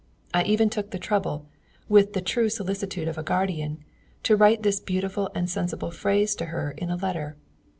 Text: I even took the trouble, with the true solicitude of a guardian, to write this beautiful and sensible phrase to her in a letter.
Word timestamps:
I 0.33 0.41
even 0.45 0.71
took 0.71 0.89
the 0.89 0.97
trouble, 0.97 1.45
with 1.87 2.13
the 2.13 2.21
true 2.23 2.49
solicitude 2.49 3.07
of 3.07 3.19
a 3.19 3.23
guardian, 3.23 3.83
to 4.23 4.35
write 4.35 4.63
this 4.63 4.79
beautiful 4.79 5.29
and 5.35 5.47
sensible 5.47 5.91
phrase 5.91 6.33
to 6.37 6.45
her 6.45 6.71
in 6.71 6.89
a 6.89 6.95
letter. 6.95 7.37